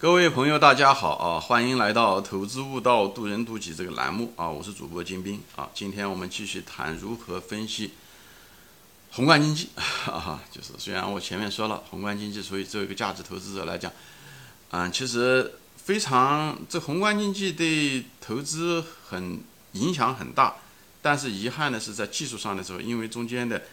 [0.00, 1.40] 各位朋友，大家好啊！
[1.40, 4.48] 欢迎来到《投资悟道，渡人渡己》这个栏目啊！
[4.48, 5.68] 我是主播金兵啊！
[5.74, 7.90] 今天我们继续谈如何分析
[9.10, 9.70] 宏观经济
[10.06, 10.40] 啊！
[10.52, 13.90] 就是虽然我前面说了宏观经济，所以作为一个价值投资者来讲，
[14.70, 19.40] 嗯，其实非常这宏观经济对投资很
[19.72, 20.58] 影响很大，
[21.02, 23.64] 但是遗憾的是在技术上的时候，因为中间的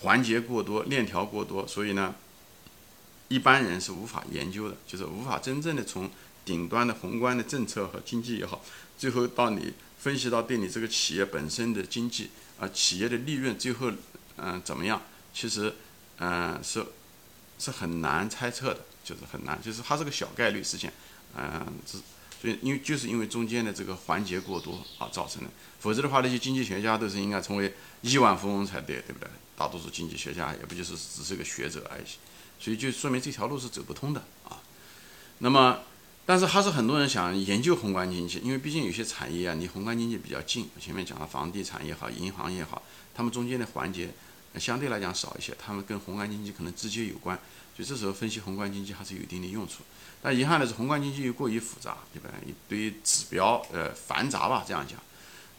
[0.00, 2.14] 环节过多、链条过多，所以呢。
[3.30, 6.10] 一般人是无法研究的，就是无法真正的从
[6.44, 8.64] 顶端的宏观的政策和经济也好，
[8.98, 13.92] 最后到你分析到对你这个企业本身的经济啊，企业的利润最后
[14.36, 15.00] 嗯怎么样？
[15.32, 15.72] 其实
[16.18, 16.84] 嗯是
[17.60, 20.92] 是很难猜测的，就是很难，就是它是个小概率事件，
[21.36, 21.98] 嗯，是
[22.42, 27.72] 所以因为就是因为中间的这个环节过多啊造成的，否则的话那些经济学家都是应该成为
[28.02, 29.30] 亿万富翁才对，对不对？
[29.56, 32.04] 大多数经济学家也不就是只是个学者而已。
[32.60, 34.60] 所以就说明这条路是走不通的啊。
[35.38, 35.80] 那么，
[36.26, 40.68] 但是还是很多人想研究宏观经济，因为毕竟有些产业啊，离宏观经济比较近。
[40.78, 42.82] 前面讲了房地产也好，银行也好，
[43.14, 44.10] 他们中间的环节
[44.56, 47.36] 相对来讲少一些，他们跟宏观经济可能直接有关。
[47.74, 49.82] 所以这时候分析宏观经济还是有一定的用处。
[50.20, 52.28] 但遗憾的是，宏观经济又过于复杂，对吧？
[52.46, 55.00] 一堆指标，呃，繁杂吧，这样讲。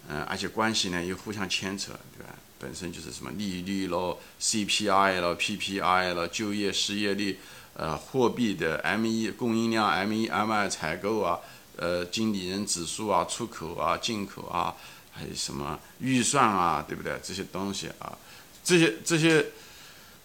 [0.08, 2.36] 嗯，而且关系呢又互相牵扯，对吧？
[2.62, 7.40] 本身就是什么利率咯、CPI 咯、PPI 咯、就业失业率，
[7.73, 11.39] 呃，货币的 M 一供应量、M 一、M 二采购啊，
[11.76, 14.76] 呃，经理人指数啊、出口啊、进口啊，
[15.12, 17.20] 还有什么预算啊，对不对？
[17.23, 18.16] 这些东西啊，
[18.64, 19.44] 这些这些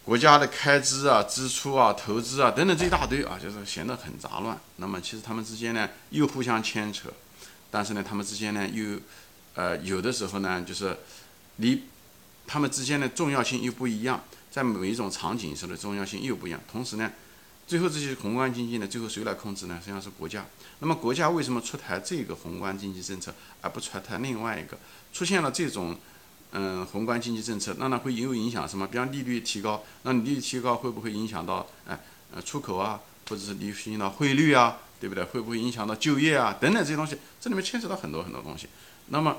[0.04, 4.60] 国家的开支啊、支出啊、投资啊等等这一大堆啊，就是显得很杂乱。
[4.76, 7.08] 那么其实他们之间呢又互相牵扯，
[7.70, 9.00] 但是呢他们之间呢又，
[9.54, 10.94] 呃，有的时候呢就是
[11.56, 11.82] 离。
[12.46, 16.60] 它们之间的重要性又不一样，在每一种场景上的重要性又不一样。
[16.70, 17.10] 同时呢，
[17.66, 19.76] 最后这些宏观经济呢，最后谁来控制呢？
[19.80, 20.46] 实际上是国家。
[20.78, 24.78] 那么国家为什么出台这个宏观经济政策，而不出台另外一个？
[25.12, 25.98] 出现了这种
[26.52, 28.86] 嗯宏观经济政策，那那会有影响什么？
[28.86, 31.98] 比方利率提高，那你利率提高会不会影响到哎
[32.34, 35.24] 呃出口啊，或者是影响到汇率啊，对不对？
[35.24, 37.18] 会不会影响到就业啊等等这些东西？
[37.40, 38.68] 这里面牵扯到很多很多东西。
[39.08, 39.36] 那么。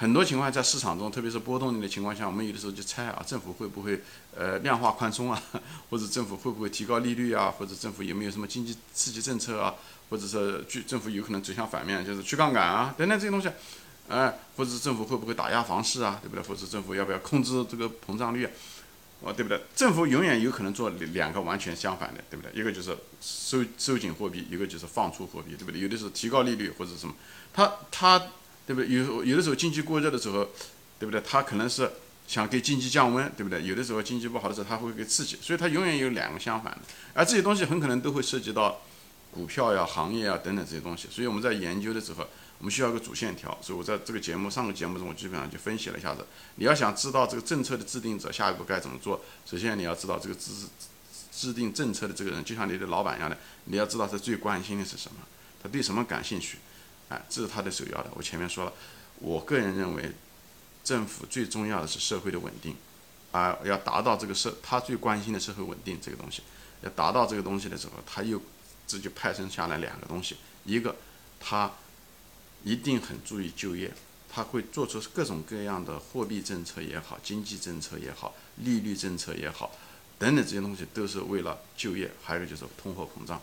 [0.00, 4.00] 很多情况在市场中，特别是波动的情况下，我们有的时候就猜啊，政府会不会
[4.36, 5.42] 呃量化宽松啊，
[5.90, 9.74] 或者政府会不会提高利率啊，或者政府有没有什么经济刺激政策啊，
[10.08, 13.50] 或者说去政府有可能走向反面，就是去杠杆啊等等这些东西，
[14.08, 16.44] 哎，或者政府会不会打压房市啊，对不对？
[16.44, 18.50] 或者政府要不要控制这个膨胀率啊，
[19.22, 19.60] 哦，对不对？
[19.74, 22.52] 政府永远有可能做两个完全相反的，对不对？
[22.54, 25.80] 一个就是收收紧货币，一个就是放出货币，对不对？
[25.80, 27.12] 有的是提高利率或者什么，
[27.52, 28.22] 他他。
[28.68, 28.94] 对不对？
[28.94, 30.46] 有有的时候经济过热的时候，
[30.98, 31.18] 对不对？
[31.22, 31.90] 他可能是
[32.26, 33.64] 想给经济降温，对不对？
[33.64, 36.80] 有的时候经济不好的时候，他会给刺激，所以它永远有两个相反的。
[37.14, 38.82] 而这些东西很可能都会涉及到
[39.30, 41.08] 股票呀、行业啊等等这些东西。
[41.10, 42.28] 所以我们在研究的时候，
[42.58, 43.56] 我们需要一个主线条。
[43.62, 46.26] 所以我在这个节目上个节目中，我基本上就分析了一下子。
[46.56, 50.50] 你要想知道这个政策的制定者下一步该怎么做，首先你要知道这个制
[51.32, 55.20] 制定政策的这个人，就像你的老板一样的，你要知道他最关心的是什么，
[55.62, 56.58] 他对什么感兴趣。
[57.08, 58.10] 哎，这是他的首要的。
[58.14, 58.72] 我前面说了，
[59.18, 60.12] 我个人认为，
[60.84, 62.76] 政府最重要的是社会的稳定，
[63.32, 66.42] 啊，要达到这个社，他最关心的社会稳定这个东西，
[66.82, 68.40] 要达到这个东西的时候，他又
[68.86, 70.96] 这就派生下来两个东西，一个
[71.40, 71.72] 他
[72.64, 73.92] 一定很注意就业，
[74.30, 79.72] 他会做出各种各样的货币政策也好，经济政策也好，利率政策也好，
[80.18, 83.40] 等等这些东西都是为了就业，还有一个就是通货膨胀，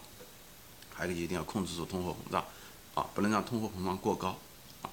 [0.94, 2.46] 还有一定要控制住通货膨胀。
[2.96, 4.40] 啊，不能让通货膨胀过高，
[4.82, 4.90] 啊，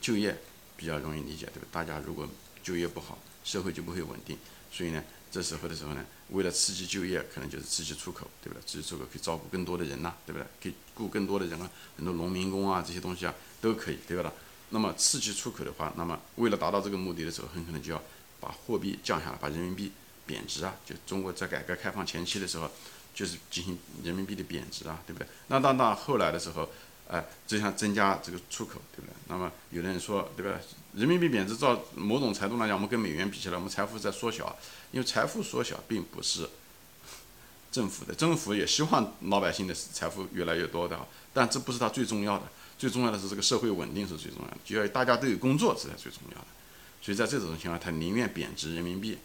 [0.00, 0.38] 就业
[0.76, 1.66] 比较容易理解，对吧？
[1.72, 2.28] 大家如果
[2.62, 4.38] 就业不好，社会就不会稳定。
[4.70, 5.02] 所以呢，
[5.32, 8.62] 这时候的时候呢，为了刺激就业，可能就是刺激出口，对不对？
[8.66, 10.46] 刺激出口可以照顾更多的人呐，对不对？
[10.62, 14.30] 可以雇更多的人啊，很多农民工啊，这些东西啊都可以，对吧？
[14.68, 18.02] 那么刺激出口的话，那么为了达到这个目的的时候，很可能就要
[18.38, 19.92] 把货币降下来，把人民币
[20.26, 20.74] 贬值啊。
[20.84, 22.70] 就中国在改革开放前期的时候，
[23.14, 25.26] 就是进行人民币的贬值啊，对不对？
[25.46, 26.68] 那到到后来的时候。
[27.08, 29.14] 哎，就像增加这个出口，对不对？
[29.28, 30.58] 那么有的人说，对吧？
[30.94, 34.56] 人民币贬值，照某种程度来讲，我们跟美元比起来，我们财富在缩小。
[34.92, 36.48] 因为财富缩小并不是
[37.70, 40.98] 政府的，政府也希望老百姓的财富越来越多的，
[41.34, 42.44] 但这不是它最重要的。
[42.78, 46.46] 最重要的是这个社会稳定是最重要的，就要大家都有工作，这才最重要的。
[47.02, 49.18] 所以在这种情况，他宁愿贬值人民币，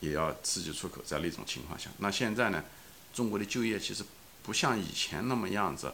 [0.00, 1.02] 也要刺激出口。
[1.04, 2.64] 在那种情况下，那现在呢，
[3.14, 4.02] 中国的就业其实
[4.42, 5.92] 不像以前那么样子。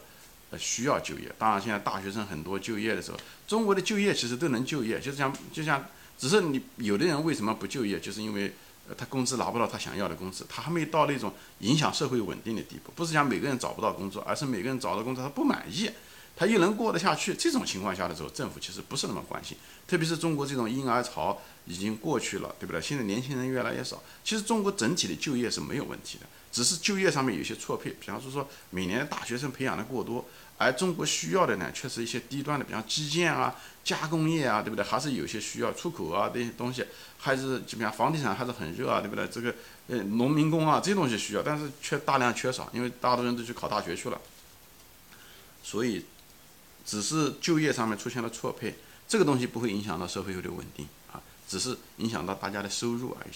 [0.58, 5.84] 需要就业，当然现在大学生很多就业的时候，中国的就业其实都能就业，就是像就像，
[6.18, 8.52] 只是你有的人为什么不就业，就是因为
[8.88, 12.92] 呃，他工资拿不到他想要的工资，他还没到那种影响社会稳定的地步。
[12.96, 15.88] 不是讲每个人找不到工作，而是每个人找到工作他不满意，
[16.36, 17.32] 他又能过得下去。
[17.34, 19.56] 这种情况下的时候，政府其实不是那么关心。
[19.86, 22.80] 特别是中国这种婴儿潮已经过去了，对不对？
[22.80, 27.90] 现在年轻人越来越少，其实中国整体的就业是没有问题的，只是就业上面有些错配。
[27.90, 30.24] 比方说说每年大学生培养的过多，
[30.58, 34.84] 而中国需要的呢，却是一些低端的，比方基建啊、加工业啊，对不对？
[34.84, 36.84] 还是有些需要出口啊这些东西。
[37.24, 39.24] 还是基本上房地产还是很热啊，对不对？
[39.28, 39.54] 这个
[39.86, 44.20] 呃农民工啊这些东西需要，但是缺大量缺少，因为大多人都去考大学去了，
[45.62, 46.04] 所以
[46.84, 48.74] 只是就业上面出现了错配，
[49.06, 53.34] 这个东西不会影响到社会的稳定啊，只是影响到大家的收入而已。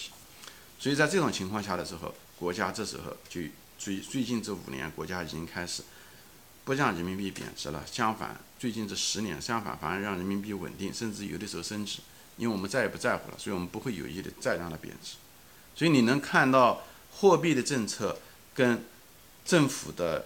[0.77, 3.39] 所以在这种情况下的时候，国家这时候就
[3.79, 5.81] 最最近这五年，国家已经开始
[6.67, 11.99] 不让人民币贬值了，相反，最近这十年相反反而让人民币稳定，甚至有的时候升值。
[12.35, 15.13] 因为我们再也不在乎了，所以我们不会有意的再让它贬值。
[15.73, 16.83] 所以你能看到
[17.13, 18.19] 货币的政策
[18.53, 18.83] 跟
[19.45, 20.25] 政府的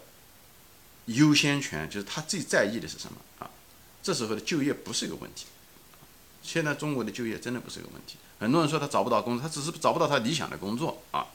[1.05, 3.47] 优先权，就是他最在意的是什么啊？
[4.01, 5.45] 这时候的就业不是一个问题。
[6.41, 8.17] 现在中国的就业真的不是一个问题。
[8.39, 11.27] 很多人说他找不到工作，他只是找不到他理想的工作啊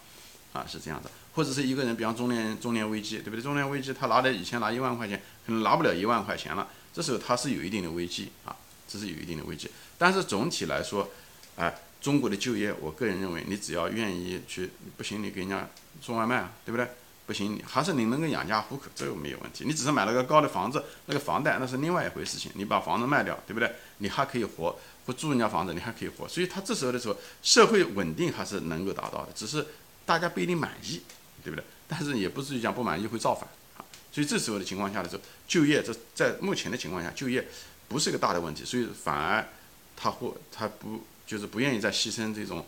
[0.56, 1.10] 啊是这样的。
[1.34, 3.42] 或者是一个人，比方中年中年危机，对不对？
[3.42, 8.56] 中年危机，他拿的以前拿一万块钱，可能拿不了一万块钱了，这时候他是有一定的危机啊。
[8.88, 9.68] 这是有一定的危机，
[9.98, 11.10] 但是总体来说，
[11.56, 15.68] 哎，中国的就业，我个人认为，你只要愿意去，不行你给人家
[16.00, 16.88] 送外卖啊，对不对？
[17.26, 19.64] 不行，还是你能够养家糊口，这个没有问题。
[19.66, 22.52] 你只是买了个高的房子，那个房贷那是另外一回事情。
[22.54, 23.68] 你把房子卖掉，对不对？
[23.98, 26.28] 你还可以活，不住人家房子，你还可以活。
[26.28, 29.66] 所以他这时候的时候，社会稳定还是能够达到的，只是
[30.06, 31.02] 大家不一定满意，
[31.44, 31.62] 对不对？
[31.86, 33.84] 但是也不至于讲不满意会造反啊。
[34.10, 37.46] 所以这时候的情况下的时候，就业这在目前的情况下，就业。
[37.88, 39.46] 不是个大的问题，所以反而
[39.94, 42.66] 他或他不就是不愿意再牺牲这种，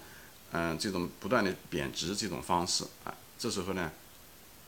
[0.53, 3.13] 嗯，这种不断的贬值这种方式啊。
[3.37, 3.91] 这时候呢，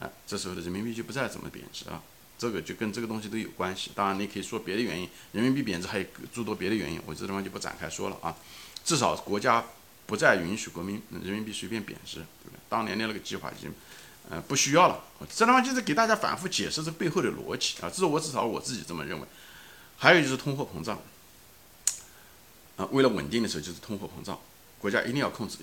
[0.01, 2.03] 啊，这时候的人民币就不再怎么贬值了。
[2.37, 3.93] 这个就跟这个东西都有关系。
[3.95, 8.35] 当然，你可以说别的原因，人民币贬值还有诸多别的原因，我这地方就不展开说了啊。
[8.85, 9.65] 至少国家
[10.07, 12.59] 不再允许国民人民币随便贬值，对不对？
[12.69, 13.73] 当年的那个计划已经，
[14.29, 15.05] 呃，不需要了。
[15.29, 17.89] 这地方就是给大家反复解释这背后的逻辑啊。
[17.89, 19.27] 这是我至少我自己这么认为。
[19.97, 20.99] 还有就是通货膨胀，
[22.77, 24.39] 啊，为了稳定的时候就是通货膨胀，
[24.79, 25.59] 国家一定要控制，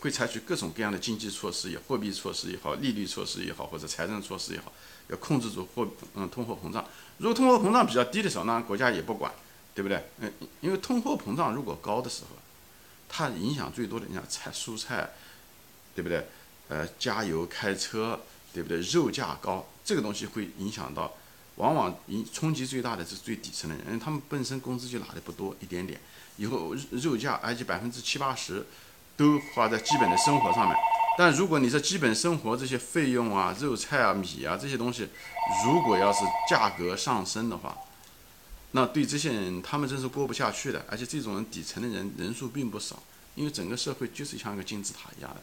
[0.00, 4.72] 会采取各种各样的经济措施，也货币措施也好，利率措施也好，或者财政措施也好，
[5.06, 6.84] 要控制住货嗯通货膨胀。
[7.18, 9.32] 如果通货膨胀比较低的时候，那国家也不管，
[9.72, 10.04] 对不对？
[10.18, 12.36] 嗯，因为通货膨胀如果高的时候，
[13.12, 15.10] 它影响最多的，你像菜蔬菜，
[15.94, 16.26] 对不对？
[16.68, 18.20] 呃，加油开车，
[18.54, 18.80] 对不对？
[18.80, 21.12] 肉价高，这个东西会影响到。
[21.56, 26.00] 往往影冲击最大的是最底层的人，因为他们本身工资就拿的不多，一点点，
[26.38, 28.64] 以后肉价而且百分之七八十
[29.14, 30.74] 都花在基本的生活上面。
[31.18, 35.08] 但如果你这基本生活这些费用啊、肉菜啊、米啊这些东西，
[35.66, 37.76] 如果要是价格上升的话，
[38.72, 40.84] 那对这些人他们真是过不下去的。
[40.88, 43.02] 而且这种人底层的人人数并不少，
[43.34, 45.40] 因为整个社会就是像一个金字塔一样的。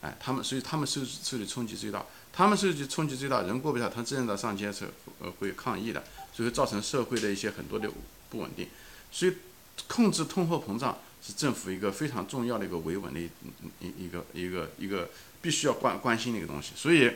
[0.00, 4.88] 哎，他们所以他们受受的冲击最大，他们受的冲击最大，人过不下，他自然的上街是
[5.20, 6.02] 呃会抗议的，
[6.32, 7.88] 所以造成社会的一些很多的
[8.28, 8.66] 不稳定，
[9.12, 9.34] 所以
[9.86, 13.30] 控制通货膨胀是政府一个非常重要的一个维稳的一
[13.80, 15.08] 一一个一个一个
[15.40, 17.12] 必须要关关心的一个东西，所以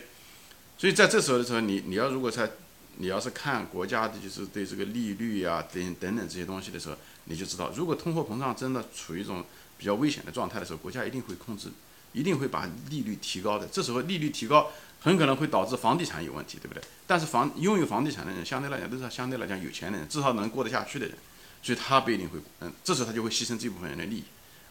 [0.79, 2.53] 所以在这时候的时候，你你要如果在
[2.97, 9.45] 你要是看国家的就是对这个利率啊等等等这些东西的时候，你就知道，如果通货膨胀真的处于一种
[9.79, 11.69] 比较危险的状态的时候，国家一定会控制。
[12.13, 14.71] 一定会把利率提高的，这时候利率提高
[15.03, 16.83] 很可能会导致房地产有问题，对不对？
[17.07, 21.15] 但是房拥有房地产的人相对来讲都是相对来讲有钱的人，至少能过得下去的人，
[21.63, 24.25] 所以他不一定会，嗯，这时候他就会牺牲这部分人的利益，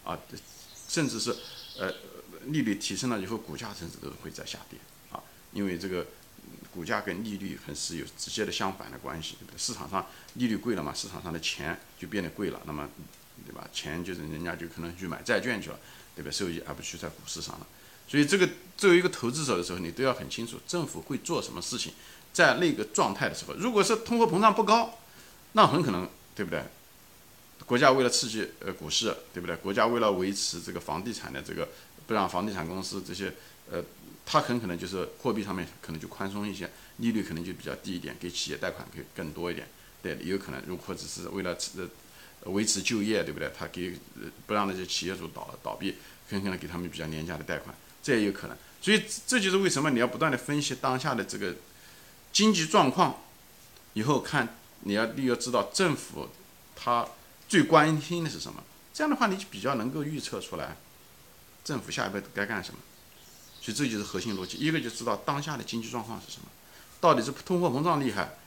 [0.04, 0.18] 啊，
[0.88, 1.36] 甚至是
[1.78, 1.94] 呃
[2.46, 4.80] 利率提升了以后，股价甚至都会在下跌，
[5.12, 5.22] 啊，
[5.54, 6.04] 因为这个
[6.76, 9.58] 股价跟利率很是有直接的相反的关系，对不对？
[9.58, 12.88] 市场上利率贵了嘛，市场上的钱就变得贵了，那么
[13.48, 13.68] 对吧？
[13.74, 15.80] 钱就是人家就可能去买债券去了。
[16.16, 16.32] 对不对？
[16.32, 17.68] 收益而不去在股市上了，
[18.08, 21.92] 所以这个作为一个投资者的时候，你都要很清楚政府会做什么事情。
[22.32, 24.98] 在那个状态的时候，如果是通货膨胀不高，
[25.52, 26.64] 那很可能，对不对？
[27.66, 29.58] 国家为了刺激呃股市，对不对？
[29.58, 31.68] 国家为了维持这个房地产的这个，
[32.08, 33.34] 不让房地产公司这些
[33.70, 33.84] 呃，
[34.26, 39.68] 它很可能就是货币上面可能就宽松一些，利率可能就比较低一点，给企业贷款可以更多一点。
[40.02, 41.88] 对，有可能，如或者是为了呃。
[42.52, 43.52] 维持就业，对不对？
[43.58, 43.98] 他给
[44.46, 45.96] 不让那些企业主倒倒闭，
[46.30, 48.56] 很可能给他们比较廉价的贷款，这也有可能。
[48.80, 51.56] 所以这就是为什么你要不断的分析当下的这个
[52.32, 53.24] 经济状况，
[53.94, 56.30] 以后看你要你要知道政府
[56.76, 57.08] 他
[57.50, 58.64] 最关心的是什么，
[58.94, 60.78] 这样的话你就比较能够预测出来，
[61.64, 62.80] 政府下一步该干什么？
[63.66, 64.58] 所以这就是核心逻辑。
[64.58, 66.48] 一个就知道当下的经济状况是什么，
[67.02, 68.38] 到底是通货膨胀厉害，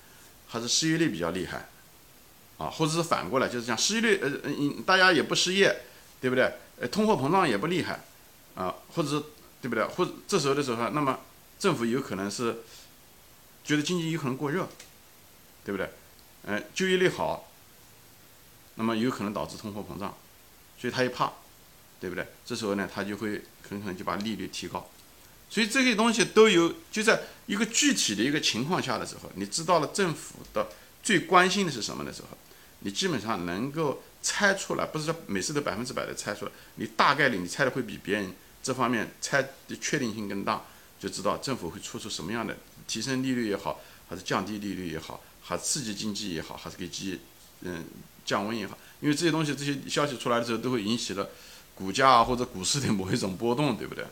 [0.47, 1.69] 还是失业率比较厉害，
[2.57, 5.83] 啊，或者是反过来，就是讲失业率，呃，嗯，大家也不失业，
[6.21, 6.53] 对不对？
[6.81, 7.99] 呃，通货膨胀也不厉害，
[8.55, 9.21] 啊，或者是
[9.61, 9.85] 对不对？
[9.85, 11.19] 或者这时候的时候，那么
[11.59, 12.59] 政府有可能是
[13.65, 14.69] 觉得经济有可能过热，
[15.65, 15.91] 对不对？
[16.45, 17.51] 嗯，就业率好，
[18.77, 20.15] 那么有可能导致通货膨胀，
[20.81, 21.33] 所以他一怕，
[22.01, 22.25] 对不对？
[22.47, 24.89] 这时候呢，他就会很可能就把利率提高，
[25.51, 30.69] 所以这些东西都有就在一个具体的一个情况下的时候，你知道了政府的
[31.03, 32.37] 最关心的是什么的时候，
[32.81, 40.63] 你基本上能够猜出来，不是说每次都百分之百的猜出来，你大概率你猜的会比别人这方面猜的确定性更大，
[41.01, 45.21] 就知道政府会出出什么样的提升利率也好，还是降低利率也好。
[45.41, 47.19] 还是刺激经济也好，还是给济
[47.63, 47.83] 嗯
[48.27, 51.31] 降温也好，因为这些东西这些消息出来的时候，都会引起了
[51.75, 54.05] 股价啊或者股市的某一种波动，对不对？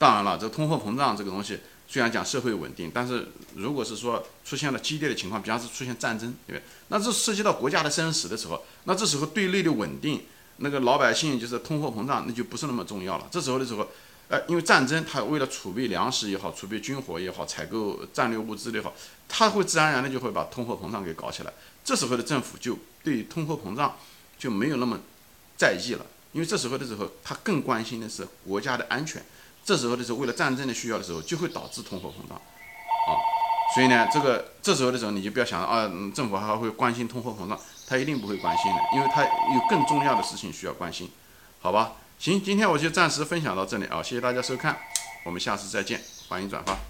[0.00, 6.62] 当然了，这通货膨胀这个东西虽然讲社会稳定，但是如果是说出现了激烈的情况，比方是出现战争，对不对？
[6.88, 10.22] 那这涉及到国家的生死的时候，那这时候对内的稳定，
[10.56, 13.28] 那个老百姓就是通货膨胀，那就不是那么重要了。
[13.30, 13.86] 这时候的时候。
[14.30, 18.94] 呃，因为战争，它为了储备粮食也好，储备军火也好，采购战略物资也好，
[19.28, 21.52] 它会自然而然的就会把通货膨胀给搞起来。
[21.82, 23.96] 这时候的政府就对通货膨胀
[24.38, 25.00] 就没有那么
[25.56, 29.20] 在意了，因为这时候的时候，他更关心的是国家的安全。
[29.64, 32.36] 这时候的时候，为了战争的需要的时候，就会导致通货膨胀。
[32.36, 33.16] 啊，
[33.74, 41.10] 所以呢，这个这时候的时候，你就不要想啊，政府还会关心通货膨胀，他一定不会关心的，因为他有更重要的事情需要关心，
[41.60, 41.92] 好吧？
[42.18, 44.76] 行，今天我就暂时分享到这里啊，谢谢大家收看，
[45.24, 46.89] 我们下次再见，欢迎转发。